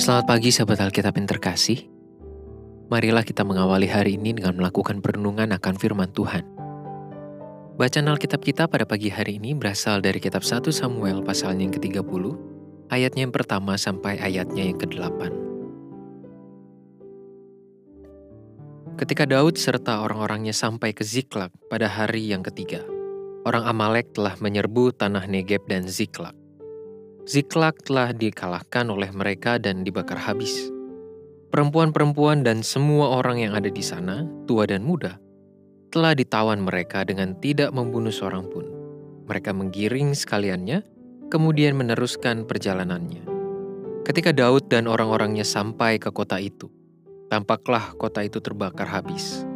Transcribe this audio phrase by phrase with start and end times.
[0.00, 1.84] Selamat pagi sahabat Alkitab yang terkasih.
[2.88, 6.40] Marilah kita mengawali hari ini dengan melakukan perenungan akan firman Tuhan.
[7.76, 12.32] Bacaan Alkitab kita pada pagi hari ini berasal dari kitab 1 Samuel pasalnya yang ke-30,
[12.88, 15.20] ayatnya yang pertama sampai ayatnya yang ke-8.
[19.04, 22.80] Ketika Daud serta orang-orangnya sampai ke Ziklag pada hari yang ketiga,
[23.44, 26.39] orang Amalek telah menyerbu tanah Negeb dan Ziklag.
[27.30, 30.66] Ziklag telah dikalahkan oleh mereka dan dibakar habis.
[31.54, 35.14] Perempuan-perempuan dan semua orang yang ada di sana, tua dan muda,
[35.94, 38.66] telah ditawan mereka dengan tidak membunuh seorang pun.
[39.30, 40.82] Mereka menggiring sekaliannya,
[41.30, 43.22] kemudian meneruskan perjalanannya.
[44.02, 46.66] Ketika Daud dan orang-orangnya sampai ke kota itu,
[47.30, 49.46] tampaklah kota itu terbakar habis.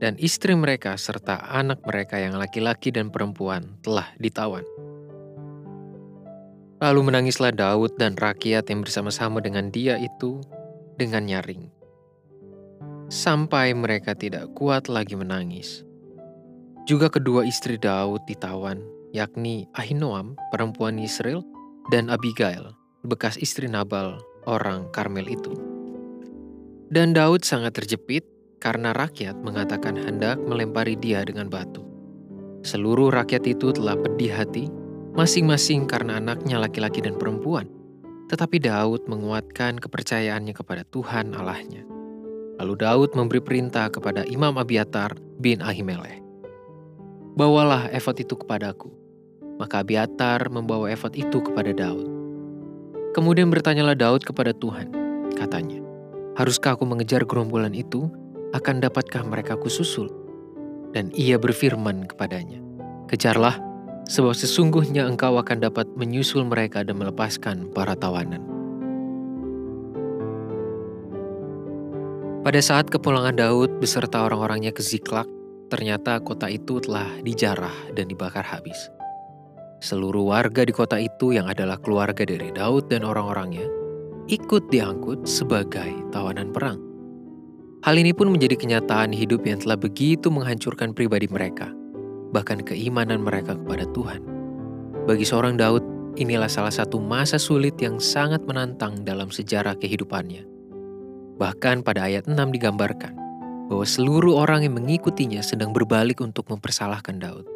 [0.00, 4.64] Dan istri mereka serta anak mereka yang laki-laki dan perempuan telah ditawan.
[6.78, 10.38] Lalu menangislah Daud dan rakyat yang bersama-sama dengan dia itu
[10.94, 11.66] dengan nyaring.
[13.10, 15.82] Sampai mereka tidak kuat lagi menangis.
[16.86, 18.78] Juga kedua istri Daud ditawan,
[19.10, 21.42] yakni Ahinoam, perempuan Israel,
[21.90, 22.70] dan Abigail,
[23.02, 25.58] bekas istri Nabal, orang Karmel itu.
[26.94, 28.22] Dan Daud sangat terjepit
[28.62, 31.82] karena rakyat mengatakan hendak melempari dia dengan batu.
[32.62, 34.77] Seluruh rakyat itu telah pedih hati
[35.18, 37.66] masing-masing karena anaknya laki-laki dan perempuan.
[38.30, 41.82] Tetapi Daud menguatkan kepercayaannya kepada Tuhan Allahnya.
[42.62, 46.22] Lalu Daud memberi perintah kepada Imam Abiatar bin Ahimelech.
[47.34, 48.94] Bawalah efod itu kepadaku.
[49.58, 52.06] Maka Abiatar membawa efod itu kepada Daud.
[53.10, 54.94] Kemudian bertanyalah Daud kepada Tuhan.
[55.34, 55.82] Katanya,
[56.38, 58.06] Haruskah aku mengejar gerombolan itu?
[58.54, 60.06] Akan dapatkah mereka kususul?
[60.94, 62.62] Dan ia berfirman kepadanya,
[63.10, 63.58] Kejarlah,
[64.08, 68.40] sebab sesungguhnya engkau akan dapat menyusul mereka dan melepaskan para tawanan.
[72.40, 75.28] Pada saat kepulangan Daud beserta orang-orangnya ke Ziklag,
[75.68, 78.88] ternyata kota itu telah dijarah dan dibakar habis.
[79.84, 83.68] Seluruh warga di kota itu yang adalah keluarga dari Daud dan orang-orangnya
[84.32, 86.80] ikut diangkut sebagai tawanan perang.
[87.84, 91.68] Hal ini pun menjadi kenyataan hidup yang telah begitu menghancurkan pribadi mereka–
[92.30, 94.20] bahkan keimanan mereka kepada Tuhan.
[95.08, 95.80] Bagi seorang Daud,
[96.20, 100.44] inilah salah satu masa sulit yang sangat menantang dalam sejarah kehidupannya.
[101.38, 103.14] Bahkan pada ayat 6 digambarkan
[103.68, 107.46] bahwa seluruh orang yang mengikutinya sedang berbalik untuk mempersalahkan Daud.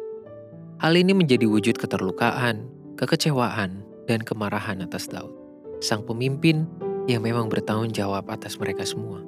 [0.79, 5.31] Hal ini menjadi wujud keterlukaan, kekecewaan, dan kemarahan atas Daud,
[5.79, 6.69] sang pemimpin
[7.09, 9.23] yang memang bertanggung jawab atas mereka semua.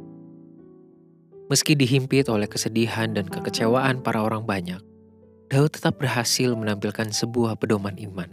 [1.45, 4.81] Meski dihimpit oleh kesedihan dan kekecewaan para orang banyak,
[5.45, 8.29] Daud tetap berhasil menampilkan sebuah pedoman iman,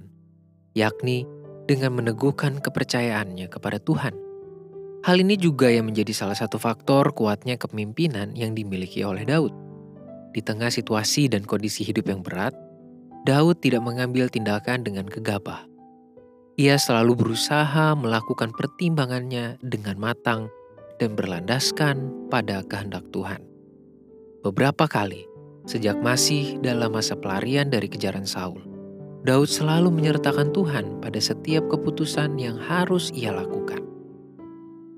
[0.73, 1.29] yakni
[1.69, 4.17] dengan meneguhkan kepercayaannya kepada Tuhan.
[5.03, 9.53] Hal ini juga yang menjadi salah satu faktor kuatnya kepemimpinan yang dimiliki oleh Daud.
[10.33, 12.57] Di tengah situasi dan kondisi hidup yang berat,
[13.29, 15.69] Daud tidak mengambil tindakan dengan gegabah.
[16.57, 20.49] Ia selalu berusaha melakukan pertimbangannya dengan matang
[20.97, 23.43] dan berlandaskan pada kehendak Tuhan.
[24.43, 25.27] Beberapa kali,
[25.63, 28.63] Sejak masih dalam masa pelarian dari kejaran Saul,
[29.23, 33.79] Daud selalu menyertakan Tuhan pada setiap keputusan yang harus ia lakukan.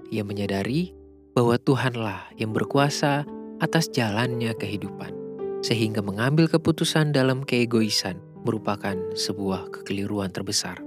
[0.09, 0.97] Ia menyadari
[1.37, 3.29] bahwa Tuhanlah yang berkuasa
[3.61, 5.13] atas jalannya kehidupan,
[5.61, 8.17] sehingga mengambil keputusan dalam keegoisan
[8.49, 10.81] merupakan sebuah kekeliruan terbesar.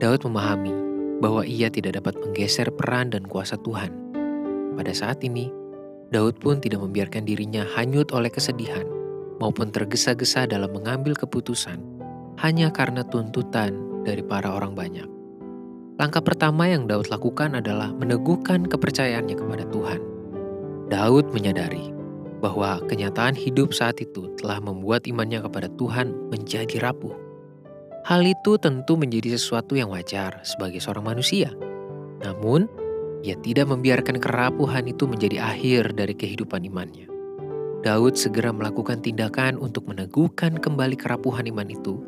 [0.00, 0.72] Daud memahami
[1.18, 3.90] bahwa ia tidak dapat menggeser peran dan kuasa Tuhan.
[4.78, 5.50] Pada saat ini,
[6.08, 8.88] Daud pun tidak membiarkan dirinya hanyut oleh kesedihan
[9.38, 11.78] maupun tergesa-gesa dalam mengambil keputusan
[12.40, 13.76] hanya karena tuntutan
[14.06, 15.04] dari para orang banyak.
[15.98, 20.00] Langkah pertama yang Daud lakukan adalah meneguhkan kepercayaannya kepada Tuhan.
[20.88, 21.90] Daud menyadari
[22.38, 27.12] bahwa kenyataan hidup saat itu telah membuat imannya kepada Tuhan menjadi rapuh.
[28.06, 31.52] Hal itu tentu menjadi sesuatu yang wajar sebagai seorang manusia.
[32.22, 32.70] Namun,
[33.26, 37.10] ia tidak membiarkan kerapuhan itu menjadi akhir dari kehidupan imannya.
[37.82, 41.98] Daud segera melakukan tindakan untuk meneguhkan kembali kerapuhan iman itu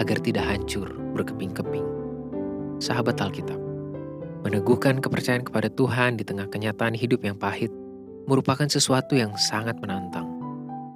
[0.00, 1.84] agar tidak hancur berkeping-keping.
[2.80, 3.58] Sahabat Alkitab,
[4.46, 7.68] meneguhkan kepercayaan kepada Tuhan di tengah kenyataan hidup yang pahit
[8.28, 10.28] merupakan sesuatu yang sangat menantang.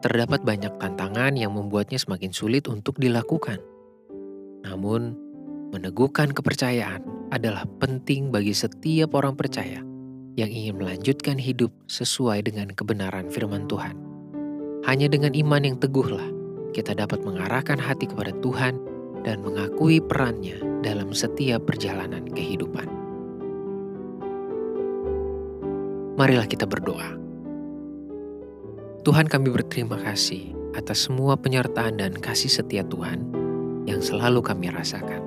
[0.04, 3.60] Terdapat banyak tantangan yang membuatnya semakin sulit untuk dilakukan.
[4.62, 5.16] Namun,
[5.72, 9.80] meneguhkan kepercayaan adalah penting bagi setiap orang percaya
[10.36, 13.96] yang ingin melanjutkan hidup sesuai dengan kebenaran firman Tuhan.
[14.84, 16.28] Hanya dengan iman yang teguhlah
[16.76, 18.76] kita dapat mengarahkan hati kepada Tuhan
[19.24, 23.02] dan mengakui perannya dalam setiap perjalanan kehidupan.
[26.22, 27.18] marilah kita berdoa.
[29.02, 33.26] Tuhan kami berterima kasih atas semua penyertaan dan kasih setia Tuhan
[33.90, 35.18] yang selalu kami rasakan.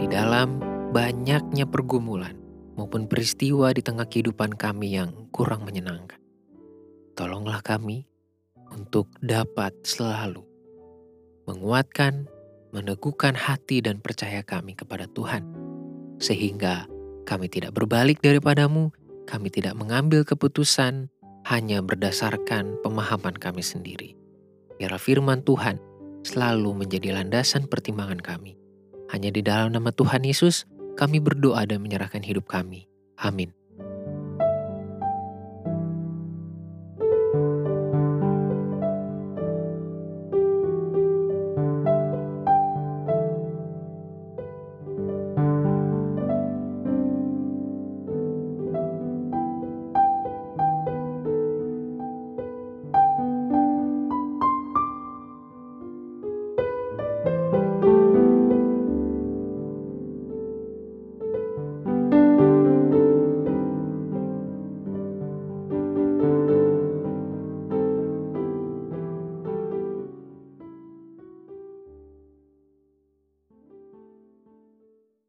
[0.00, 2.34] Di dalam banyaknya pergumulan
[2.74, 6.18] maupun peristiwa di tengah kehidupan kami yang kurang menyenangkan.
[7.14, 8.10] Tolonglah kami
[8.74, 10.42] untuk dapat selalu
[11.46, 12.26] menguatkan,
[12.70, 15.46] meneguhkan hati dan percaya kami kepada Tuhan.
[16.22, 16.86] Sehingga
[17.26, 18.90] kami tidak berbalik daripadamu,
[19.26, 21.10] kami tidak mengambil keputusan
[21.46, 24.14] hanya berdasarkan pemahaman kami sendiri.
[24.78, 25.78] Biar firman Tuhan
[26.26, 28.58] selalu menjadi landasan pertimbangan kami.
[29.10, 32.88] Hanya di dalam nama Tuhan Yesus, kami berdoa dan menyerahkan hidup kami.
[33.20, 33.59] Amin.